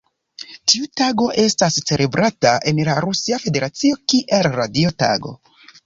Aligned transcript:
Tiu 0.71 0.87
tago 1.01 1.27
estas 1.43 1.77
celebrata 1.91 2.55
en 2.73 2.83
la 2.91 2.99
Rusia 3.09 3.43
Federacio 3.47 4.03
kiel 4.11 4.53
Radio 4.61 4.99
Tago. 5.07 5.41